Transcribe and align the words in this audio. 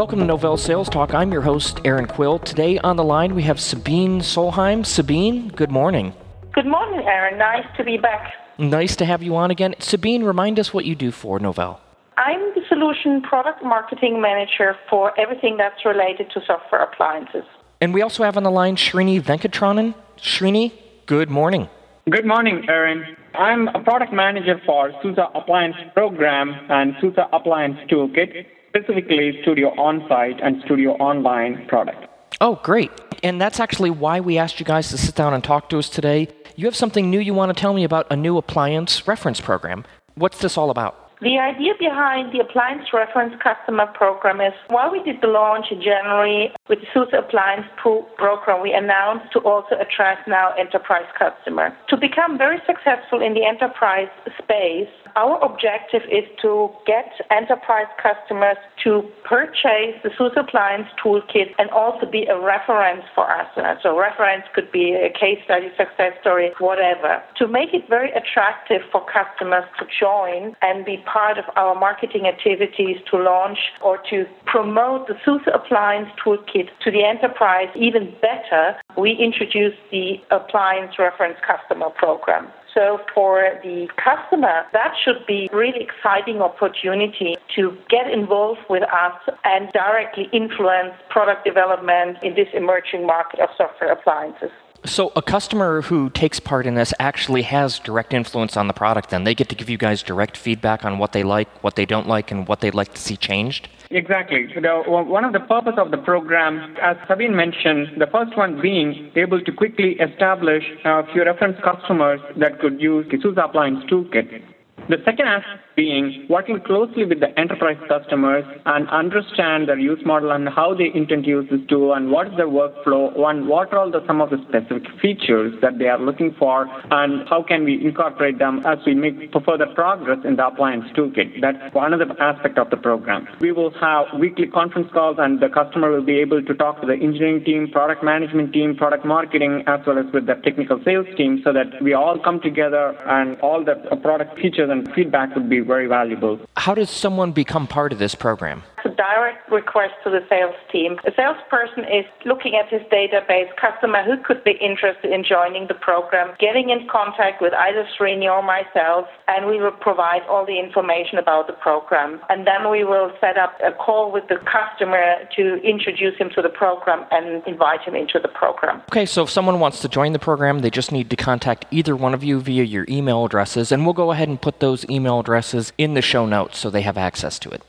Welcome 0.00 0.20
to 0.20 0.24
Novell 0.24 0.58
Sales 0.58 0.88
Talk. 0.88 1.12
I'm 1.12 1.30
your 1.30 1.42
host, 1.42 1.78
Erin 1.84 2.06
Quill. 2.06 2.38
Today 2.38 2.78
on 2.78 2.96
the 2.96 3.04
line 3.04 3.34
we 3.34 3.42
have 3.42 3.60
Sabine 3.60 4.20
Soellheim. 4.20 4.86
Sabine, 4.86 5.48
good 5.48 5.70
morning. 5.70 6.14
Good 6.54 6.64
morning, 6.64 7.06
Erin. 7.06 7.36
Nice 7.36 7.66
to 7.76 7.84
be 7.84 7.98
back. 7.98 8.32
Nice 8.56 8.96
to 8.96 9.04
have 9.04 9.22
you 9.22 9.36
on 9.36 9.50
again. 9.50 9.74
Sabine, 9.78 10.24
remind 10.24 10.58
us 10.58 10.72
what 10.72 10.86
you 10.86 10.94
do 10.94 11.10
for 11.10 11.38
Novell. 11.38 11.80
I'm 12.16 12.40
the 12.54 12.62
solution 12.66 13.20
product 13.20 13.62
marketing 13.62 14.22
manager 14.22 14.74
for 14.88 15.12
everything 15.20 15.58
that's 15.58 15.84
related 15.84 16.30
to 16.30 16.40
software 16.46 16.82
appliances. 16.82 17.44
And 17.82 17.92
we 17.92 18.00
also 18.00 18.24
have 18.24 18.38
on 18.38 18.42
the 18.42 18.50
line 18.50 18.76
Srini 18.76 19.20
Venkatraman. 19.20 19.94
Srini, 20.16 20.72
good 21.04 21.28
morning. 21.28 21.68
Good 22.08 22.24
morning, 22.24 22.64
Erin. 22.70 23.04
I'm 23.34 23.68
a 23.68 23.80
product 23.84 24.14
manager 24.14 24.62
for 24.64 24.92
SUSE 25.02 25.18
Appliance 25.34 25.76
Program 25.92 26.54
and 26.70 26.94
SUSE 27.02 27.18
Appliance 27.34 27.76
Toolkit, 27.90 28.46
specifically 28.70 29.38
Studio 29.42 29.68
On-Site 29.78 30.40
and 30.40 30.62
Studio 30.64 30.92
Online 30.92 31.66
product. 31.66 32.06
Oh, 32.40 32.60
great. 32.62 32.90
And 33.22 33.40
that's 33.40 33.60
actually 33.60 33.90
why 33.90 34.20
we 34.20 34.38
asked 34.38 34.60
you 34.60 34.66
guys 34.66 34.88
to 34.90 34.98
sit 34.98 35.14
down 35.14 35.34
and 35.34 35.44
talk 35.44 35.68
to 35.70 35.78
us 35.78 35.90
today. 35.90 36.28
You 36.56 36.66
have 36.66 36.76
something 36.76 37.10
new 37.10 37.20
you 37.20 37.34
want 37.34 37.54
to 37.54 37.60
tell 37.60 37.74
me 37.74 37.84
about 37.84 38.06
a 38.10 38.16
new 38.16 38.38
appliance 38.38 39.06
reference 39.06 39.40
program. 39.40 39.84
What's 40.14 40.38
this 40.38 40.56
all 40.56 40.70
about? 40.70 40.99
The 41.20 41.36
idea 41.38 41.74
behind 41.78 42.32
the 42.32 42.40
Appliance 42.40 42.94
Reference 42.94 43.34
Customer 43.44 43.84
Program 43.92 44.40
is 44.40 44.54
while 44.68 44.90
we 44.90 45.02
did 45.02 45.20
the 45.20 45.26
launch 45.26 45.66
in 45.70 45.82
January 45.82 46.50
with 46.66 46.80
the 46.80 46.86
SUSE 46.94 47.12
Appliance 47.12 47.66
Pro 47.76 48.08
Program, 48.16 48.62
we 48.62 48.72
announced 48.72 49.30
to 49.34 49.40
also 49.40 49.76
attract 49.76 50.26
now 50.26 50.54
enterprise 50.56 51.04
customers. 51.18 51.72
To 51.90 51.98
become 51.98 52.38
very 52.38 52.56
successful 52.64 53.20
in 53.20 53.34
the 53.34 53.44
enterprise 53.44 54.08
space, 54.40 54.88
our 55.14 55.36
objective 55.44 56.00
is 56.08 56.24
to 56.40 56.70
get 56.86 57.12
enterprise 57.30 57.90
customers 58.00 58.56
to 58.84 59.04
purchase 59.28 60.00
the 60.02 60.08
SUSE 60.16 60.32
Appliance 60.40 60.88
Toolkit 61.04 61.52
and 61.58 61.68
also 61.68 62.06
be 62.06 62.24
a 62.32 62.40
reference 62.40 63.04
for 63.14 63.28
us. 63.30 63.46
So 63.82 63.98
reference 63.98 64.44
could 64.54 64.72
be 64.72 64.96
a 64.96 65.12
case 65.12 65.44
study, 65.44 65.68
success 65.76 66.16
story, 66.22 66.52
whatever. 66.60 67.20
To 67.36 67.46
make 67.46 67.74
it 67.74 67.88
very 67.90 68.08
attractive 68.12 68.80
for 68.90 69.04
customers 69.04 69.64
to 69.80 69.84
join 70.00 70.56
and 70.62 70.84
be 70.86 71.02
part 71.12 71.38
of 71.38 71.44
our 71.56 71.74
marketing 71.74 72.26
activities 72.26 72.98
to 73.10 73.16
launch 73.16 73.58
or 73.82 73.98
to 74.10 74.26
promote 74.46 75.08
the 75.08 75.14
SUSE 75.24 75.46
Appliance 75.52 76.08
Toolkit 76.22 76.68
to 76.82 76.90
the 76.90 77.04
enterprise 77.04 77.68
even 77.74 78.14
better, 78.20 78.76
we 78.96 79.12
introduced 79.12 79.78
the 79.90 80.20
Appliance 80.30 80.98
Reference 80.98 81.38
Customer 81.46 81.90
Program. 81.90 82.48
So 82.74 83.00
for 83.12 83.58
the 83.64 83.88
customer, 83.96 84.62
that 84.72 84.94
should 85.04 85.26
be 85.26 85.48
really 85.52 85.82
exciting 85.82 86.40
opportunity 86.40 87.36
to 87.56 87.76
get 87.88 88.08
involved 88.10 88.60
with 88.68 88.84
us 88.84 89.18
and 89.44 89.72
directly 89.72 90.28
influence 90.32 90.94
product 91.08 91.44
development 91.44 92.18
in 92.22 92.34
this 92.34 92.48
emerging 92.54 93.06
market 93.06 93.40
of 93.40 93.48
software 93.56 93.92
appliances. 93.92 94.50
So 94.86 95.12
a 95.14 95.20
customer 95.20 95.82
who 95.82 96.08
takes 96.10 96.40
part 96.40 96.66
in 96.66 96.74
this 96.74 96.94
actually 96.98 97.42
has 97.42 97.78
direct 97.78 98.14
influence 98.14 98.56
on 98.56 98.66
the 98.66 98.72
product 98.72 99.10
then. 99.10 99.24
They 99.24 99.34
get 99.34 99.50
to 99.50 99.54
give 99.54 99.68
you 99.68 99.76
guys 99.76 100.02
direct 100.02 100.38
feedback 100.38 100.86
on 100.86 100.98
what 100.98 101.12
they 101.12 101.22
like, 101.22 101.48
what 101.62 101.76
they 101.76 101.84
don't 101.84 102.08
like, 102.08 102.30
and 102.30 102.48
what 102.48 102.60
they'd 102.60 102.74
like 102.74 102.94
to 102.94 103.00
see 103.00 103.16
changed? 103.16 103.68
Exactly. 103.90 104.48
So 104.54 104.88
one 104.88 105.24
of 105.24 105.32
the 105.32 105.40
purpose 105.40 105.74
of 105.76 105.90
the 105.90 105.98
program, 105.98 106.76
as 106.80 106.96
Sabine 107.08 107.36
mentioned, 107.36 108.00
the 108.00 108.06
first 108.06 108.36
one 108.36 108.60
being 108.60 109.10
able 109.16 109.40
to 109.42 109.52
quickly 109.52 109.98
establish 110.00 110.64
a 110.84 111.02
few 111.12 111.24
reference 111.24 111.58
customers 111.62 112.20
that 112.36 112.60
could 112.60 112.80
use 112.80 113.06
the 113.10 113.18
SUSE 113.20 113.36
Appliance 113.36 113.84
Toolkit. 113.90 114.42
The 114.88 114.96
second 115.04 115.28
aspect 115.28 115.69
being 115.76 116.26
working 116.28 116.60
closely 116.60 117.04
with 117.04 117.20
the 117.20 117.38
enterprise 117.38 117.78
customers 117.88 118.44
and 118.66 118.88
understand 118.90 119.68
their 119.68 119.78
use 119.78 120.00
model 120.04 120.30
and 120.32 120.48
how 120.48 120.74
they 120.74 120.90
intend 120.94 121.24
to 121.24 121.30
use 121.30 121.48
this 121.50 121.60
tool 121.68 121.94
and 121.94 122.10
what 122.10 122.26
is 122.26 122.36
their 122.36 122.48
workflow 122.48 123.16
and 123.28 123.48
what 123.48 123.72
are 123.72 123.78
all 123.78 123.90
the, 123.90 124.04
some 124.06 124.20
of 124.20 124.30
the 124.30 124.38
specific 124.48 124.84
features 125.00 125.54
that 125.62 125.78
they 125.78 125.86
are 125.86 125.98
looking 125.98 126.34
for 126.38 126.66
and 126.90 127.28
how 127.28 127.42
can 127.42 127.64
we 127.64 127.84
incorporate 127.84 128.38
them 128.38 128.62
as 128.66 128.78
we 128.84 128.94
make 128.94 129.32
further 129.44 129.66
progress 129.74 130.18
in 130.24 130.36
the 130.36 130.46
appliance 130.46 130.84
toolkit. 130.96 131.40
That's 131.40 131.74
one 131.74 131.92
of 131.92 132.00
the 132.00 132.14
aspect 132.22 132.58
of 132.58 132.70
the 132.70 132.76
program. 132.76 133.26
We 133.40 133.52
will 133.52 133.72
have 133.80 134.06
weekly 134.18 134.48
conference 134.48 134.88
calls 134.92 135.16
and 135.18 135.40
the 135.40 135.48
customer 135.48 135.90
will 135.90 136.04
be 136.04 136.18
able 136.18 136.42
to 136.42 136.54
talk 136.54 136.80
to 136.80 136.86
the 136.86 136.94
engineering 136.94 137.44
team, 137.44 137.70
product 137.70 138.02
management 138.02 138.52
team, 138.52 138.76
product 138.76 139.04
marketing, 139.04 139.64
as 139.66 139.80
well 139.86 139.98
as 139.98 140.06
with 140.12 140.26
the 140.26 140.34
technical 140.34 140.80
sales 140.84 141.06
team 141.16 141.40
so 141.44 141.52
that 141.52 141.82
we 141.82 141.94
all 141.94 142.18
come 142.18 142.40
together 142.40 142.96
and 143.06 143.40
all 143.40 143.64
the 143.64 143.74
product 144.02 144.38
features 144.38 144.68
and 144.70 144.92
feedback 144.94 145.34
would 145.34 145.48
be 145.48 145.59
very 145.60 145.86
valuable. 145.86 146.40
How 146.56 146.74
does 146.74 146.90
someone 146.90 147.32
become 147.32 147.66
part 147.66 147.92
of 147.92 147.98
this 147.98 148.14
program? 148.14 148.62
A 148.84 148.88
direct 148.88 149.50
request 149.50 149.94
to 150.04 150.10
the 150.10 150.24
sales 150.28 150.54
team. 150.72 150.96
The 151.04 151.12
salesperson 151.14 151.84
is 151.84 152.06
looking 152.24 152.54
at 152.56 152.68
his 152.68 152.80
database, 152.88 153.48
customer 153.60 154.02
who 154.02 154.16
could 154.22 154.42
be 154.42 154.52
interested 154.52 155.12
in 155.12 155.24
joining 155.24 155.68
the 155.68 155.74
program, 155.74 156.34
getting 156.38 156.70
in 156.70 156.88
contact 156.88 157.42
with 157.42 157.52
either 157.52 157.86
Srini 157.98 158.24
or 158.24 158.42
myself, 158.42 159.06
and 159.28 159.46
we 159.46 159.60
will 159.60 159.70
provide 159.72 160.22
all 160.28 160.46
the 160.46 160.58
information 160.58 161.18
about 161.18 161.46
the 161.46 161.52
program. 161.52 162.20
And 162.30 162.46
then 162.46 162.70
we 162.70 162.84
will 162.84 163.12
set 163.20 163.36
up 163.36 163.58
a 163.62 163.72
call 163.72 164.10
with 164.10 164.28
the 164.28 164.36
customer 164.36 165.28
to 165.36 165.60
introduce 165.62 166.16
him 166.16 166.30
to 166.34 166.42
the 166.42 166.48
program 166.48 167.04
and 167.10 167.42
invite 167.46 167.82
him 167.82 167.94
into 167.94 168.18
the 168.18 168.28
program. 168.28 168.82
Okay, 168.88 169.06
so 169.06 169.24
if 169.24 169.30
someone 169.30 169.60
wants 169.60 169.80
to 169.80 169.88
join 169.88 170.12
the 170.12 170.18
program, 170.18 170.60
they 170.60 170.70
just 170.70 170.92
need 170.92 171.10
to 171.10 171.16
contact 171.16 171.66
either 171.70 171.94
one 171.94 172.14
of 172.14 172.24
you 172.24 172.40
via 172.40 172.64
your 172.64 172.86
email 172.88 173.24
addresses, 173.24 173.72
and 173.72 173.84
we'll 173.84 173.94
go 173.94 174.12
ahead 174.12 174.28
and 174.28 174.40
put 174.40 174.60
those 174.60 174.88
email 174.88 175.20
addresses 175.20 175.72
in 175.76 175.94
the 175.94 176.02
show 176.02 176.24
notes 176.24 176.58
so 176.58 176.70
they 176.70 176.82
have 176.82 176.96
access 176.96 177.38
to 177.38 177.50
it. 177.50 177.62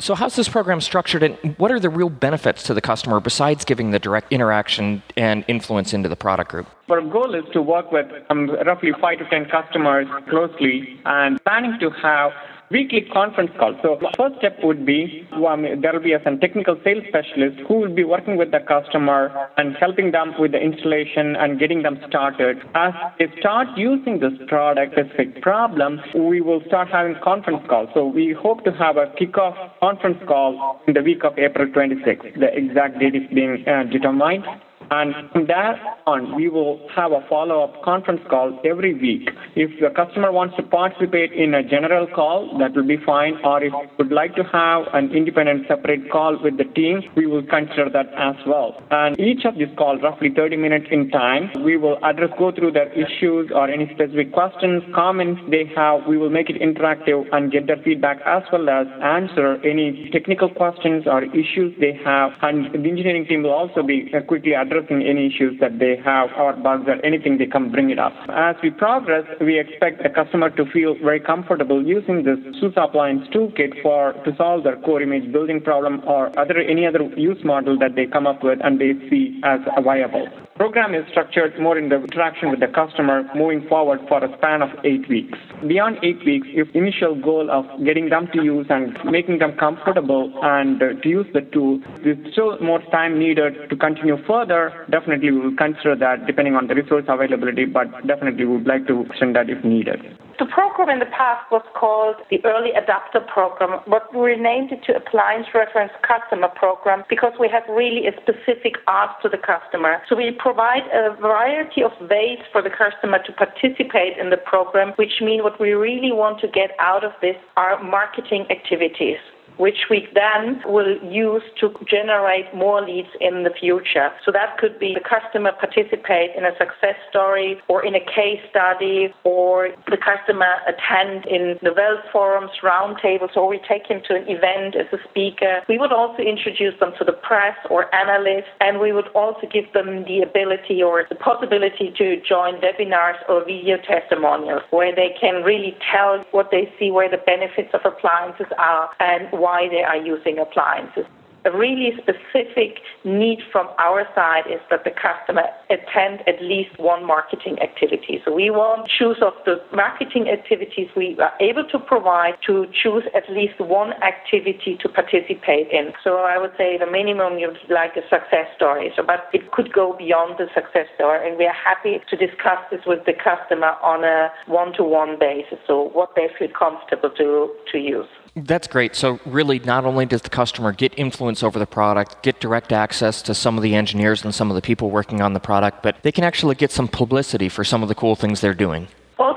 So, 0.00 0.14
how's 0.14 0.34
this 0.34 0.48
program 0.48 0.80
structured, 0.80 1.22
and 1.22 1.36
what 1.58 1.70
are 1.70 1.78
the 1.78 1.90
real 1.90 2.08
benefits 2.08 2.62
to 2.64 2.72
the 2.72 2.80
customer 2.80 3.20
besides 3.20 3.66
giving 3.66 3.90
the 3.90 3.98
direct 3.98 4.32
interaction 4.32 5.02
and 5.14 5.44
influence 5.46 5.92
into 5.92 6.08
the 6.08 6.16
product 6.16 6.50
group? 6.50 6.66
Our 6.88 7.02
goal 7.02 7.34
is 7.34 7.44
to 7.52 7.60
work 7.60 7.92
with 7.92 8.06
um, 8.30 8.48
roughly 8.66 8.92
five 8.98 9.18
to 9.18 9.28
ten 9.28 9.44
customers 9.44 10.06
closely 10.30 10.98
and 11.04 11.38
planning 11.44 11.78
to 11.80 11.90
have 11.90 12.32
weekly 12.70 13.02
conference 13.12 13.50
calls. 13.58 13.76
So 13.82 13.98
first 14.16 14.36
step 14.38 14.58
would 14.62 14.86
be 14.86 15.26
um, 15.32 15.62
there 15.82 15.92
will 15.92 16.00
be 16.00 16.14
some 16.22 16.38
technical 16.38 16.76
sales 16.84 17.04
specialist 17.08 17.60
who 17.66 17.80
will 17.80 17.94
be 17.94 18.04
working 18.04 18.36
with 18.36 18.52
the 18.52 18.60
customer 18.60 19.48
and 19.56 19.76
helping 19.76 20.12
them 20.12 20.34
with 20.38 20.52
the 20.52 20.58
installation 20.58 21.36
and 21.36 21.58
getting 21.58 21.82
them 21.82 21.98
started. 22.08 22.58
As 22.74 22.92
they 23.18 23.26
start 23.40 23.68
using 23.76 24.20
this 24.20 24.32
product 24.46 24.94
specific 24.94 25.42
problem, 25.42 26.00
we 26.14 26.40
will 26.40 26.62
start 26.66 26.88
having 26.88 27.16
conference 27.22 27.62
calls. 27.68 27.88
So 27.94 28.06
we 28.06 28.32
hope 28.32 28.64
to 28.64 28.72
have 28.72 28.96
a 28.96 29.06
kickoff 29.20 29.56
conference 29.80 30.18
call 30.26 30.80
in 30.86 30.94
the 30.94 31.02
week 31.02 31.24
of 31.24 31.38
April 31.38 31.66
26th. 31.66 32.38
The 32.38 32.54
exact 32.54 33.00
date 33.00 33.14
is 33.14 33.28
being 33.34 33.64
uh, 33.66 33.84
determined. 33.90 34.44
And 34.90 35.14
from 35.30 35.46
that 35.46 35.78
on, 36.06 36.34
we 36.34 36.48
will 36.48 36.80
have 36.94 37.12
a 37.12 37.24
follow-up 37.28 37.82
conference 37.82 38.20
call 38.28 38.58
every 38.64 38.94
week. 38.94 39.30
If 39.54 39.70
the 39.80 39.90
customer 39.94 40.32
wants 40.32 40.56
to 40.56 40.62
participate 40.62 41.32
in 41.32 41.54
a 41.54 41.62
general 41.62 42.06
call, 42.06 42.58
that 42.58 42.74
will 42.74 42.86
be 42.86 42.98
fine. 43.06 43.38
Or 43.44 43.62
if 43.62 43.72
you 43.72 43.88
would 43.98 44.12
like 44.12 44.34
to 44.34 44.42
have 44.44 44.86
an 44.92 45.14
independent 45.14 45.66
separate 45.68 46.10
call 46.10 46.38
with 46.42 46.58
the 46.58 46.64
team, 46.64 47.02
we 47.16 47.26
will 47.26 47.46
consider 47.46 47.88
that 47.90 48.10
as 48.18 48.34
well. 48.46 48.82
And 48.90 49.18
each 49.20 49.44
of 49.44 49.54
these 49.54 49.70
calls, 49.76 50.00
roughly 50.02 50.30
30 50.34 50.56
minutes 50.56 50.86
in 50.90 51.10
time, 51.10 51.50
we 51.64 51.76
will 51.76 51.98
address, 52.02 52.30
go 52.38 52.50
through 52.50 52.72
their 52.72 52.90
issues 52.92 53.50
or 53.54 53.70
any 53.70 53.86
specific 53.94 54.32
questions, 54.32 54.82
comments 54.94 55.40
they 55.50 55.70
have. 55.76 56.06
We 56.08 56.16
will 56.16 56.30
make 56.30 56.50
it 56.50 56.60
interactive 56.60 57.26
and 57.32 57.52
get 57.52 57.66
their 57.66 57.78
feedback 57.84 58.18
as 58.26 58.42
well 58.52 58.68
as 58.68 58.86
answer 59.02 59.56
any 59.64 60.10
technical 60.12 60.48
questions 60.48 61.04
or 61.06 61.24
issues 61.24 61.74
they 61.78 61.98
have. 62.04 62.32
And 62.42 62.72
the 62.72 62.88
engineering 62.88 63.26
team 63.26 63.42
will 63.42 63.54
also 63.54 63.82
be 63.82 64.10
uh, 64.14 64.22
quickly 64.22 64.54
addressing 64.80 65.06
any 65.06 65.26
issues 65.26 65.58
that 65.60 65.78
they 65.78 65.96
have 66.04 66.30
or 66.36 66.54
bugs 66.54 66.84
or 66.86 67.04
anything 67.04 67.38
they 67.38 67.46
come 67.46 67.70
bring 67.70 67.90
it 67.90 67.98
up. 67.98 68.12
As 68.28 68.56
we 68.62 68.70
progress, 68.70 69.24
we 69.40 69.58
expect 69.58 70.02
the 70.02 70.08
customer 70.08 70.50
to 70.50 70.64
feel 70.72 70.94
very 71.02 71.20
comfortable 71.20 71.84
using 71.84 72.24
this 72.24 72.38
SUSE 72.60 72.74
Appliance 72.76 73.26
Toolkit 73.34 73.82
for 73.82 74.12
to 74.24 74.36
solve 74.36 74.64
their 74.64 74.76
core 74.76 75.02
image 75.02 75.32
building 75.32 75.60
problem 75.60 76.02
or 76.06 76.26
other 76.38 76.58
any 76.58 76.86
other 76.86 77.02
use 77.16 77.42
model 77.44 77.78
that 77.78 77.94
they 77.94 78.06
come 78.06 78.26
up 78.26 78.42
with 78.42 78.58
and 78.62 78.80
they 78.80 78.92
see 79.08 79.40
as 79.44 79.60
viable. 79.82 80.28
Program 80.60 80.94
is 80.94 81.08
structured 81.10 81.58
more 81.58 81.78
in 81.78 81.88
the 81.88 81.96
interaction 81.96 82.50
with 82.50 82.60
the 82.60 82.66
customer 82.66 83.22
moving 83.34 83.66
forward 83.66 83.98
for 84.08 84.22
a 84.22 84.28
span 84.36 84.60
of 84.60 84.68
eight 84.84 85.08
weeks. 85.08 85.38
Beyond 85.66 85.96
eight 86.02 86.22
weeks, 86.26 86.46
if 86.50 86.68
initial 86.74 87.18
goal 87.18 87.50
of 87.50 87.64
getting 87.82 88.10
them 88.10 88.28
to 88.34 88.42
use 88.42 88.66
and 88.68 88.94
making 89.10 89.38
them 89.38 89.56
comfortable 89.56 90.30
and 90.42 90.82
uh, 90.82 91.00
to 91.00 91.08
use 91.08 91.26
the 91.32 91.40
tool, 91.40 91.80
there's 92.04 92.18
still 92.32 92.60
more 92.60 92.82
time 92.92 93.18
needed 93.18 93.70
to 93.70 93.76
continue 93.76 94.18
further 94.26 94.69
definitely 94.90 95.30
we 95.30 95.40
will 95.40 95.56
consider 95.56 95.96
that 95.96 96.26
depending 96.26 96.54
on 96.54 96.66
the 96.66 96.74
resource 96.74 97.04
availability, 97.08 97.64
but 97.64 97.90
definitely 98.06 98.44
we 98.44 98.56
would 98.58 98.66
like 98.66 98.86
to 98.86 99.02
extend 99.06 99.36
that 99.36 99.50
if 99.50 99.62
needed. 99.64 100.00
The 100.40 100.46
program 100.46 100.88
in 100.88 101.00
the 101.00 101.12
past 101.12 101.44
was 101.52 101.60
called 101.76 102.16
the 102.30 102.40
Early 102.44 102.72
Adapter 102.72 103.20
Program, 103.20 103.80
but 103.86 104.08
we 104.14 104.32
renamed 104.32 104.72
it 104.72 104.80
to 104.88 104.96
Appliance 104.96 105.46
Reference 105.52 105.92
Customer 106.00 106.48
Program 106.48 107.04
because 107.10 107.32
we 107.38 107.46
have 107.52 107.62
really 107.68 108.08
a 108.08 108.12
specific 108.16 108.80
ask 108.88 109.20
to 109.20 109.28
the 109.28 109.36
customer. 109.36 110.00
So 110.08 110.16
we 110.16 110.32
provide 110.32 110.88
a 110.96 111.12
variety 111.20 111.82
of 111.82 111.92
ways 112.08 112.40
for 112.52 112.62
the 112.62 112.70
customer 112.70 113.20
to 113.20 113.32
participate 113.36 114.16
in 114.16 114.30
the 114.30 114.40
program, 114.40 114.96
which 114.96 115.20
mean 115.20 115.42
what 115.42 115.60
we 115.60 115.72
really 115.72 116.10
want 116.10 116.40
to 116.40 116.48
get 116.48 116.70
out 116.80 117.04
of 117.04 117.12
this 117.20 117.36
are 117.58 117.76
marketing 117.82 118.46
activities 118.48 119.20
which 119.60 119.92
we 119.92 120.08
then 120.14 120.62
will 120.64 120.96
use 121.04 121.42
to 121.60 121.68
generate 121.84 122.48
more 122.54 122.80
leads 122.80 123.12
in 123.20 123.44
the 123.44 123.52
future. 123.52 124.08
So 124.24 124.32
that 124.32 124.56
could 124.56 124.80
be 124.80 124.94
the 124.94 125.04
customer 125.04 125.52
participate 125.52 126.32
in 126.34 126.48
a 126.48 126.56
success 126.56 126.96
story 127.10 127.60
or 127.68 127.84
in 127.84 127.94
a 127.94 128.00
case 128.00 128.40
study 128.48 129.12
or 129.24 129.68
the 129.92 130.00
customer 130.00 130.48
attend 130.64 131.26
in 131.26 131.60
Novell 131.60 132.00
forums, 132.10 132.50
roundtables, 132.62 133.36
or 133.36 133.46
we 133.48 133.60
take 133.68 133.86
him 133.86 134.00
to 134.08 134.16
an 134.16 134.24
event 134.28 134.76
as 134.80 134.88
a 134.96 135.00
speaker. 135.10 135.60
We 135.68 135.76
would 135.76 135.92
also 135.92 136.22
introduce 136.22 136.78
them 136.80 136.92
to 136.98 137.04
the 137.04 137.12
press 137.12 137.56
or 137.68 137.92
analysts, 137.94 138.48
and 138.60 138.80
we 138.80 138.92
would 138.92 139.08
also 139.08 139.44
give 139.52 139.70
them 139.74 140.04
the 140.04 140.22
ability 140.22 140.82
or 140.82 141.04
the 141.08 141.16
possibility 141.16 141.92
to 141.98 142.16
join 142.24 142.54
webinars 142.64 143.20
or 143.28 143.44
video 143.44 143.76
testimonials 143.76 144.62
where 144.70 144.94
they 144.94 145.14
can 145.20 145.42
really 145.44 145.76
tell 145.92 146.24
what 146.30 146.48
they 146.50 146.72
see, 146.78 146.90
where 146.90 147.10
the 147.10 147.20
benefits 147.26 147.68
of 147.74 147.80
appliances 147.84 148.46
are, 148.56 148.88
and 149.00 149.28
why 149.32 149.49
they 149.70 149.82
are 149.82 149.96
using 149.96 150.38
appliances 150.38 151.06
a 151.44 151.56
really 151.56 151.92
specific 151.96 152.80
need 153.04 153.38
from 153.50 153.68
our 153.78 154.06
side 154.14 154.44
is 154.46 154.60
that 154.70 154.84
the 154.84 154.90
customer 154.90 155.44
attend 155.70 156.20
at 156.28 156.42
least 156.42 156.78
one 156.78 157.06
marketing 157.06 157.58
activity. 157.60 158.20
So 158.24 158.32
we 158.32 158.50
want 158.50 158.88
choose 158.88 159.18
of 159.22 159.32
the 159.44 159.56
marketing 159.72 160.28
activities 160.28 160.88
we 160.96 161.16
are 161.18 161.32
able 161.40 161.64
to 161.70 161.78
provide 161.78 162.34
to 162.46 162.66
choose 162.82 163.04
at 163.14 163.24
least 163.30 163.58
one 163.60 163.92
activity 164.02 164.76
to 164.80 164.88
participate 164.88 165.70
in. 165.70 165.92
So 166.04 166.18
I 166.18 166.38
would 166.38 166.52
say 166.58 166.76
the 166.78 166.90
minimum 166.90 167.38
you'd 167.38 167.56
like 167.68 167.96
a 167.96 168.02
success 168.08 168.48
story. 168.56 168.92
So 168.96 169.02
but 169.02 169.28
it 169.32 169.50
could 169.52 169.72
go 169.72 169.94
beyond 169.96 170.38
the 170.38 170.46
success 170.54 170.86
story 170.94 171.28
and 171.28 171.38
we 171.38 171.46
are 171.46 171.56
happy 171.56 172.00
to 172.08 172.16
discuss 172.16 172.58
this 172.70 172.80
with 172.86 173.04
the 173.06 173.14
customer 173.14 173.76
on 173.82 174.04
a 174.04 174.30
one 174.46 174.72
to 174.74 174.84
one 174.84 175.18
basis. 175.18 175.58
So 175.66 175.88
what 175.92 176.14
they 176.16 176.28
feel 176.38 176.48
comfortable 176.56 177.10
to 177.10 177.50
to 177.72 177.78
use. 177.78 178.08
That's 178.36 178.68
great. 178.68 178.94
So, 178.94 179.18
really, 179.26 179.58
not 179.58 179.84
only 179.84 180.06
does 180.06 180.22
the 180.22 180.30
customer 180.30 180.72
get 180.72 180.96
influence 180.96 181.29
over 181.42 181.58
the 181.58 181.66
product, 181.66 182.22
get 182.22 182.40
direct 182.40 182.72
access 182.72 183.22
to 183.22 183.34
some 183.34 183.56
of 183.56 183.62
the 183.62 183.74
engineers 183.74 184.24
and 184.24 184.34
some 184.34 184.50
of 184.50 184.54
the 184.54 184.62
people 184.62 184.90
working 184.90 185.20
on 185.20 185.32
the 185.32 185.40
product, 185.40 185.82
but 185.82 185.96
they 186.02 186.12
can 186.12 186.24
actually 186.24 186.54
get 186.54 186.70
some 186.70 186.88
publicity 186.88 187.48
for 187.48 187.64
some 187.64 187.82
of 187.82 187.88
the 187.88 187.94
cool 187.94 188.16
things 188.16 188.40
they're 188.40 188.54
doing. 188.54 188.88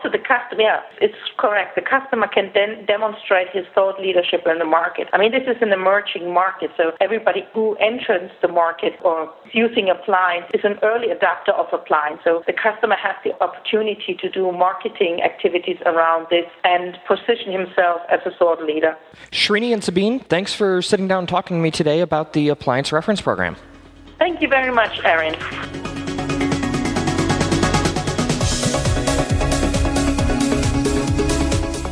Also, 0.00 0.16
the 0.16 0.22
customer, 0.24 0.62
yeah, 0.62 0.80
it's 1.00 1.14
correct. 1.36 1.74
The 1.74 1.82
customer 1.82 2.26
can 2.26 2.50
then 2.54 2.86
demonstrate 2.86 3.48
his 3.52 3.66
thought 3.74 4.00
leadership 4.00 4.46
in 4.46 4.58
the 4.58 4.64
market. 4.64 5.08
I 5.12 5.18
mean, 5.18 5.30
this 5.30 5.42
is 5.44 5.60
an 5.60 5.72
emerging 5.72 6.32
market, 6.32 6.70
so 6.76 6.92
everybody 7.00 7.44
who 7.52 7.76
enters 7.76 8.30
the 8.40 8.48
market 8.48 8.94
or 9.04 9.30
using 9.52 9.90
appliance 9.90 10.46
is 10.54 10.62
an 10.64 10.78
early 10.82 11.10
adapter 11.10 11.52
of 11.52 11.66
appliance. 11.72 12.20
So 12.24 12.42
the 12.46 12.54
customer 12.54 12.96
has 12.96 13.14
the 13.24 13.32
opportunity 13.42 14.16
to 14.20 14.30
do 14.30 14.50
marketing 14.52 15.20
activities 15.22 15.76
around 15.84 16.28
this 16.30 16.46
and 16.64 16.96
position 17.06 17.52
himself 17.52 18.00
as 18.10 18.20
a 18.24 18.30
thought 18.38 18.62
leader. 18.62 18.96
Srini 19.32 19.74
and 19.74 19.84
Sabine, 19.84 20.20
thanks 20.20 20.54
for 20.54 20.80
sitting 20.80 21.08
down 21.08 21.20
and 21.20 21.28
talking 21.28 21.58
to 21.58 21.62
me 21.62 21.70
today 21.70 22.00
about 22.00 22.32
the 22.32 22.48
Appliance 22.48 22.90
Reference 22.90 23.20
Program. 23.20 23.54
Thank 24.18 24.40
you 24.40 24.48
very 24.48 24.72
much, 24.72 25.00
Erin. 25.04 25.34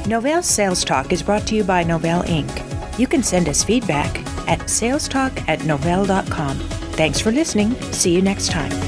Novell 0.08 0.42
Sales 0.42 0.86
Talk 0.86 1.12
is 1.12 1.22
brought 1.22 1.46
to 1.48 1.54
you 1.54 1.62
by 1.62 1.84
Novell 1.84 2.24
Inc. 2.24 2.98
You 2.98 3.06
can 3.06 3.22
send 3.22 3.46
us 3.46 3.62
feedback 3.62 4.20
at 4.48 4.58
salestalk 4.60 5.46
at 5.46 5.58
novell.com. 5.60 6.56
Thanks 6.96 7.20
for 7.20 7.30
listening. 7.30 7.74
See 7.92 8.14
you 8.14 8.22
next 8.22 8.50
time. 8.50 8.87